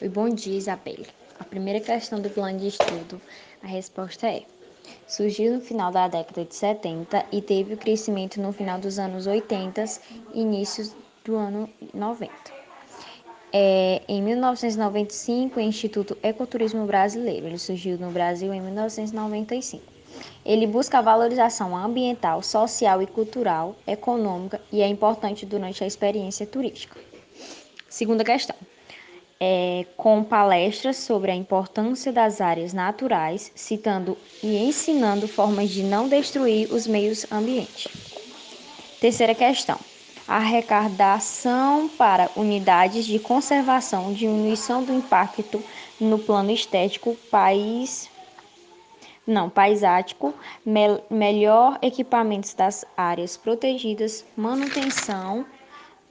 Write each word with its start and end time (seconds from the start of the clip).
Oi, 0.00 0.08
bom 0.08 0.28
dia, 0.28 0.56
Isabelle. 0.56 1.08
A 1.40 1.44
primeira 1.44 1.80
questão 1.80 2.20
do 2.20 2.30
plano 2.30 2.60
de 2.60 2.68
estudo, 2.68 3.20
a 3.60 3.66
resposta 3.66 4.28
é: 4.28 4.44
surgiu 5.04 5.54
no 5.54 5.60
final 5.60 5.90
da 5.90 6.06
década 6.06 6.44
de 6.44 6.54
70 6.54 7.26
e 7.32 7.42
teve 7.42 7.74
o 7.74 7.76
crescimento 7.76 8.40
no 8.40 8.52
final 8.52 8.78
dos 8.78 9.00
anos 9.00 9.26
80 9.26 9.84
e 10.34 10.40
inícios 10.40 10.94
do 11.24 11.34
ano 11.34 11.68
90. 11.92 12.32
É, 13.52 14.00
em 14.06 14.22
1995, 14.22 15.58
o 15.58 15.62
Instituto 15.62 16.16
Ecoturismo 16.22 16.86
Brasileiro. 16.86 17.46
Ele 17.46 17.58
surgiu 17.58 17.98
no 17.98 18.12
Brasil 18.12 18.54
em 18.54 18.60
1995. 18.60 19.93
Ele 20.44 20.66
busca 20.66 20.98
a 20.98 21.02
valorização 21.02 21.76
ambiental, 21.76 22.42
social 22.42 23.00
e 23.02 23.06
cultural, 23.06 23.76
econômica 23.86 24.60
e 24.70 24.82
é 24.82 24.86
importante 24.86 25.46
durante 25.46 25.82
a 25.82 25.86
experiência 25.86 26.46
turística. 26.46 26.98
Segunda 27.88 28.24
questão 28.24 28.56
é, 29.40 29.84
com 29.96 30.22
palestras 30.22 30.96
sobre 30.96 31.30
a 31.30 31.34
importância 31.34 32.12
das 32.12 32.40
áreas 32.40 32.72
naturais, 32.72 33.52
citando 33.54 34.16
e 34.42 34.56
ensinando 34.56 35.26
formas 35.28 35.70
de 35.70 35.82
não 35.82 36.08
destruir 36.08 36.72
os 36.72 36.86
meios 36.86 37.26
ambientes. 37.30 37.88
Terceira 39.00 39.34
questão: 39.34 39.78
arrecadação 40.26 41.88
para 41.88 42.30
unidades 42.36 43.04
de 43.04 43.18
conservação, 43.18 44.12
diminuição 44.12 44.82
do 44.82 44.94
impacto 44.94 45.62
no 46.00 46.18
plano 46.18 46.50
estético, 46.50 47.14
país 47.30 48.08
não 49.26 49.48
paisático, 49.48 50.34
me, 50.64 51.00
melhor 51.10 51.78
equipamentos 51.82 52.54
das 52.54 52.84
áreas 52.96 53.36
protegidas, 53.36 54.24
manutenção 54.36 55.46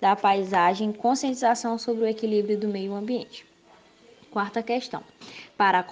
da 0.00 0.16
paisagem, 0.16 0.92
conscientização 0.92 1.78
sobre 1.78 2.04
o 2.04 2.06
equilíbrio 2.06 2.58
do 2.58 2.68
meio 2.68 2.94
ambiente. 2.94 3.46
Quarta 4.30 4.62
questão. 4.62 5.02
Para, 5.56 5.84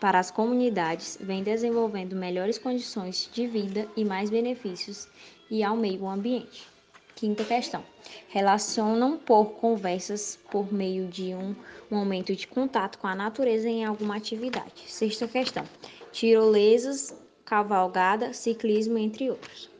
para, 0.00 0.18
as 0.18 0.30
comunidades, 0.30 1.16
vem 1.20 1.44
desenvolvendo 1.44 2.16
melhores 2.16 2.58
condições 2.58 3.30
de 3.32 3.46
vida 3.46 3.86
e 3.96 4.04
mais 4.04 4.28
benefícios 4.28 5.08
e 5.48 5.62
ao 5.62 5.76
meio 5.76 6.08
ambiente. 6.08 6.66
Quinta 7.14 7.44
questão. 7.44 7.84
Relacionam 8.28 9.16
por 9.16 9.52
conversas 9.52 10.38
por 10.50 10.72
meio 10.72 11.06
de 11.06 11.34
um, 11.34 11.54
um 11.88 11.98
aumento 11.98 12.34
de 12.34 12.48
contato 12.48 12.98
com 12.98 13.06
a 13.06 13.14
natureza 13.14 13.68
em 13.68 13.84
alguma 13.84 14.16
atividade. 14.16 14.82
Sexta 14.88 15.28
questão. 15.28 15.64
Tirolesas, 16.12 17.18
cavalgada, 17.44 18.32
ciclismo, 18.32 18.98
entre 18.98 19.30
outros. 19.30 19.70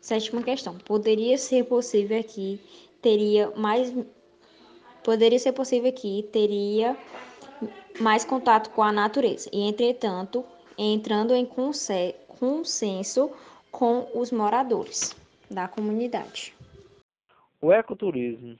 Sétima 0.00 0.42
questão. 0.42 0.78
Poderia 0.78 1.36
ser 1.36 1.64
possível 1.64 2.18
aqui 2.18 2.60
teria 3.02 3.50
mais 3.56 3.92
poderia 5.04 5.38
ser 5.38 5.52
possível 5.52 5.92
que 5.92 6.22
teria 6.32 6.96
mais 8.00 8.24
contato 8.24 8.70
com 8.70 8.82
a 8.82 8.92
natureza 8.92 9.50
e 9.52 9.68
entretanto 9.68 10.44
entrando 10.78 11.34
em 11.34 11.44
consenso 11.44 13.30
com 13.70 14.08
os 14.14 14.30
moradores 14.30 15.14
da 15.50 15.68
comunidade. 15.68 16.54
O 17.60 17.72
ecoturismo 17.72 18.58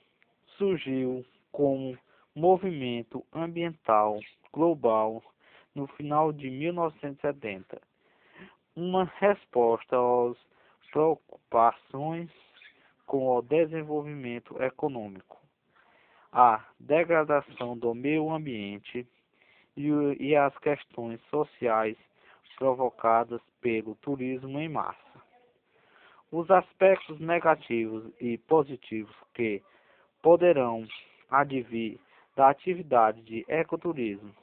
surgiu 0.58 1.24
como 1.50 1.96
movimento 2.34 3.24
ambiental 3.32 4.18
global 4.52 5.22
no 5.74 5.86
final 5.86 6.32
de 6.32 6.50
1970, 6.50 7.80
uma 8.76 9.04
resposta 9.18 9.96
às 9.96 10.36
preocupações 10.90 12.30
com 13.06 13.36
o 13.36 13.42
desenvolvimento 13.42 14.62
econômico, 14.62 15.38
a 16.32 16.64
degradação 16.78 17.76
do 17.76 17.94
meio 17.94 18.30
ambiente 18.30 19.06
e, 19.76 20.36
as 20.36 20.56
questões 20.58 21.20
sociais 21.30 21.96
provocadas 22.56 23.40
pelo 23.60 23.94
turismo 23.96 24.58
em 24.58 24.68
massa. 24.68 24.98
Os 26.30 26.50
aspectos 26.50 27.18
negativos 27.20 28.10
e 28.20 28.38
positivos 28.38 29.14
que 29.34 29.62
poderão 30.22 30.86
advir 31.30 31.98
da 32.36 32.48
atividade 32.48 33.20
de 33.22 33.44
ecoturismo 33.48 34.34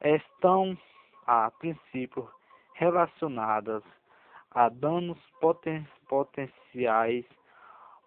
estão, 0.00 0.76
a 1.26 1.50
princípio, 1.50 2.30
relacionadas 2.74 3.82
a 4.50 4.68
danos 4.68 5.18
poten 5.40 5.86
potenciais 6.08 7.24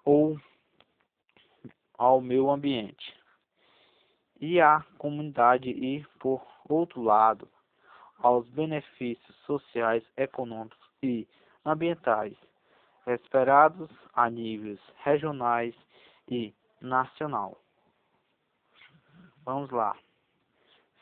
ou 0.06 0.40
ao 1.98 2.22
meio 2.22 2.50
ambiente 2.50 3.14
e 4.40 4.62
à 4.62 4.86
comunidade 4.98 5.70
e, 5.70 6.06
por 6.20 6.42
outro 6.68 7.02
lado, 7.02 7.48
aos 8.20 8.48
benefícios 8.50 9.36
sociais, 9.46 10.04
econômicos 10.16 10.80
e 11.04 11.28
ambientais 11.66 12.36
esperados 13.06 13.90
a 14.14 14.30
níveis 14.30 14.80
regionais 15.04 15.76
e 16.28 16.54
nacional. 16.82 17.58
Vamos 19.44 19.70
lá. 19.72 19.96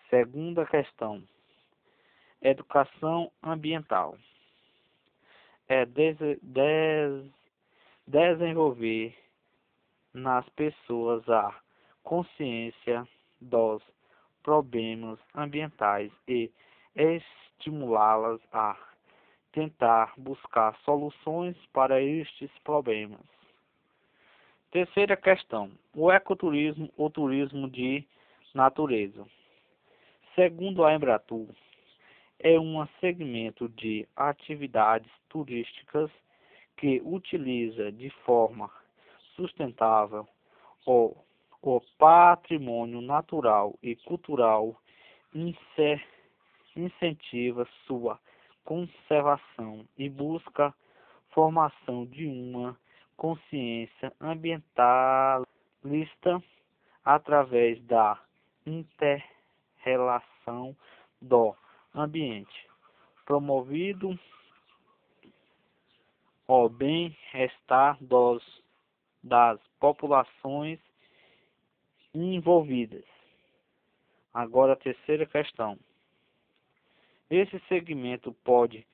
Segunda 0.09 0.65
questão. 0.65 1.21
Educação 2.41 3.29
ambiental. 3.43 4.17
É 5.67 5.85
des, 5.85 6.17
des, 6.41 7.31
desenvolver 8.07 9.13
nas 10.13 10.47
pessoas 10.49 11.27
a 11.29 11.53
consciência 12.03 13.05
dos 13.41 13.83
problemas 14.43 15.19
ambientais 15.35 16.09
e 16.25 16.49
estimulá-las 16.95 18.39
a 18.53 18.77
tentar 19.51 20.13
buscar 20.17 20.73
soluções 20.85 21.57
para 21.73 22.01
estes 22.01 22.49
problemas. 22.63 23.25
Terceira 24.71 25.17
questão: 25.17 25.69
o 25.93 26.09
ecoturismo 26.09 26.89
ou 26.95 27.09
turismo 27.09 27.69
de 27.69 28.07
natureza. 28.53 29.25
Segundo 30.39 30.85
a 30.85 30.93
Embratur, 30.93 31.47
é 32.37 32.59
um 32.59 32.87
segmento 32.99 33.67
de 33.69 34.07
atividades 34.15 35.09
turísticas 35.29 36.11
que 36.75 37.01
utiliza 37.03 37.91
de 37.91 38.11
forma 38.23 38.69
sustentável 39.35 40.27
o, 40.85 41.17
o 41.59 41.81
patrimônio 41.97 43.01
natural 43.01 43.73
e 43.81 43.95
cultural, 43.95 44.79
incentiva 46.75 47.67
sua 47.87 48.19
conservação 48.63 49.87
e 49.97 50.07
busca 50.07 50.71
formação 51.31 52.05
de 52.05 52.27
uma 52.27 52.77
consciência 53.15 54.13
ambientalista 54.21 55.43
através 57.03 57.83
da 57.85 58.21
interrelação 59.87 60.75
do 61.21 61.55
ambiente, 61.95 62.67
promovido 63.25 64.19
o 66.47 66.69
bem-estar 66.69 67.97
das 69.23 69.59
populações 69.79 70.79
envolvidas. 72.13 73.05
Agora 74.33 74.73
a 74.73 74.77
terceira 74.77 75.25
questão. 75.25 75.79
Esse 77.29 77.59
segmento 77.67 78.33
pode 78.43 78.85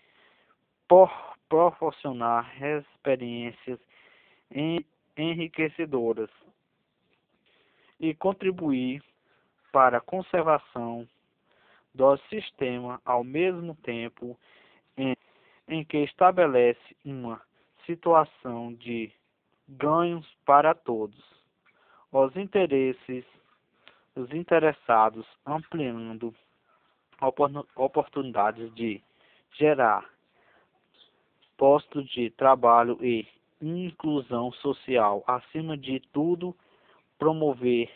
proporcionar 1.50 2.52
experiências 2.62 3.80
enriquecedoras 5.18 6.30
e 8.00 8.14
contribuir 8.16 9.04
para 9.74 9.98
a 9.98 10.02
conservação 10.02 11.06
do 11.94 12.16
sistema 12.30 13.02
ao 13.04 13.26
mesmo 13.26 13.76
tempo 13.76 14.40
em 14.96 15.14
em 15.68 15.84
que 15.84 15.98
estabelece 15.98 16.96
uma 17.06 17.42
situação 17.86 18.74
de 18.74 19.12
ganhos 19.68 20.26
para 20.46 20.74
todos. 20.74 21.22
Os 22.12 22.36
interesses, 22.36 23.26
os 24.16 24.32
interessados 24.32 25.26
ampliando 25.46 26.34
oportunidades 27.76 28.74
de 28.76 29.02
gerar 29.54 30.10
postos 31.58 32.10
de 32.10 32.30
trabalho 32.32 32.98
e 33.02 33.26
inclusão 33.62 34.52
social, 34.52 35.24
acima 35.26 35.78
de 35.78 36.02
tudo, 36.12 36.56
promover 37.18 37.90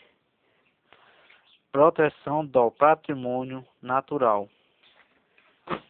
proteção 1.72 2.44
do 2.44 2.70
patrimônio 2.70 3.64
natural. 3.82 4.48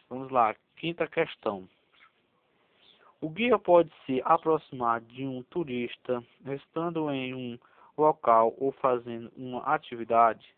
Vamos 0.09 0.29
lá, 0.29 0.55
Quinta 0.79 1.05
questão. 1.07 1.67
O 3.19 3.29
guia 3.29 3.59
pode 3.59 3.91
se 4.05 4.21
aproximar 4.23 5.01
de 5.01 5.25
um 5.25 5.43
turista 5.43 6.23
estando 6.45 7.11
em 7.11 7.33
um 7.33 7.59
local 7.97 8.53
ou 8.57 8.71
fazendo 8.71 9.29
uma 9.35 9.61
atividade, 9.63 10.55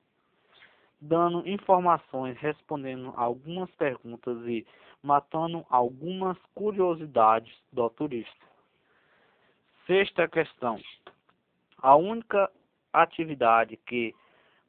dando 0.99 1.47
informações, 1.49 2.37
respondendo 2.37 3.11
algumas 3.17 3.67
perguntas 3.71 4.37
e 4.45 4.63
matando 5.01 5.65
algumas 5.71 6.37
curiosidades 6.53 7.51
do 7.73 7.89
turista. 7.89 8.45
Sexta 9.87 10.27
questão. 10.27 10.79
A 11.79 11.95
única 11.95 12.47
atividade 12.93 13.75
que 13.75 14.13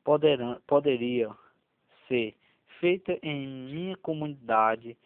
poderão, 0.05 0.61
poderia 0.67 1.31
ser 2.09 2.35
feita 2.81 3.19
em 3.23 3.47
minha 3.47 3.97
comunidade 3.97 4.97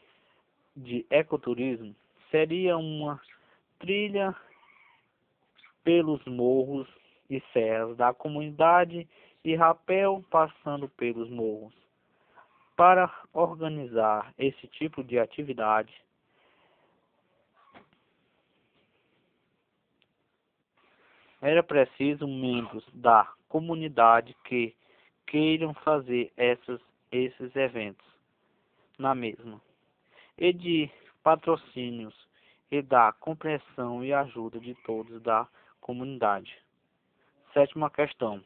de 0.76 1.06
ecoturismo 1.10 1.94
seria 2.31 2.76
uma 2.76 3.20
trilha 3.78 4.34
pelos 5.84 6.25
morros 6.25 6.88
e 7.31 7.40
serras 7.52 7.96
da 7.96 8.12
comunidade 8.12 9.08
e 9.44 9.54
rapel 9.54 10.25
passando 10.31 10.88
pelos 10.88 11.31
morros. 11.31 11.75
Para 12.76 13.10
organizar 13.32 14.34
esse 14.37 14.66
tipo 14.69 15.02
de 15.02 15.19
atividade, 15.19 15.94
era 21.40 21.62
preciso 21.62 22.26
membros 22.26 22.84
da 22.92 23.32
comunidade 23.49 24.37
que 24.44 24.75
queiram 25.26 25.75
fazer 25.75 26.32
essas, 26.37 26.81
esses 27.11 27.55
eventos 27.56 28.06
na 28.99 29.14
mesma, 29.14 29.61
e 30.38 30.52
de 30.52 30.90
patrocínios 31.23 32.14
e 32.70 32.81
da 32.81 33.12
compreensão 33.12 34.05
e 34.05 34.12
ajuda 34.12 34.58
de 34.58 34.75
todos 34.87 35.20
da 35.23 35.46
comunidade. 35.81 36.56
Sétima 37.52 37.90
questão. 37.90 38.43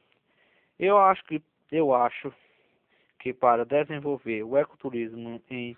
Eu 0.79 0.99
acho 0.99 1.23
que 1.25 1.43
eu 1.71 1.94
acho 1.94 2.32
que 3.21 3.32
para 3.32 3.65
desenvolver 3.65 4.43
o 4.43 4.56
ecoturismo 4.56 5.41
em, 5.49 5.77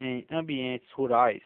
em 0.00 0.26
ambientes 0.30 0.90
rurais 0.92 1.42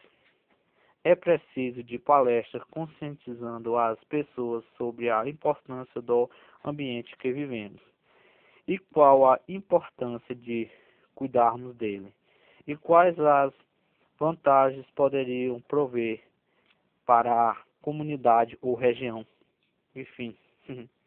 é 1.03 1.15
preciso 1.15 1.83
de 1.83 1.99
palestras 1.99 2.63
conscientizando 2.65 3.77
as 3.77 4.01
pessoas 4.05 4.63
sobre 4.77 5.09
a 5.09 5.27
importância 5.27 6.01
do 6.01 6.29
ambiente 6.63 7.17
que 7.17 7.33
vivemos 7.33 7.81
e 8.71 8.77
qual 8.77 9.29
a 9.29 9.37
importância 9.49 10.33
de 10.33 10.69
cuidarmos 11.13 11.75
dele 11.75 12.13
e 12.65 12.73
quais 12.77 13.19
as 13.19 13.53
vantagens 14.17 14.89
poderiam 14.91 15.59
prover 15.59 16.23
para 17.05 17.49
a 17.49 17.57
comunidade 17.81 18.57
ou 18.61 18.73
região. 18.73 19.27
Enfim. 19.93 20.37